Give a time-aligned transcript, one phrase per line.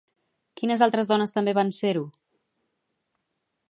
[0.61, 2.05] Quines altres dones també van ser-ho?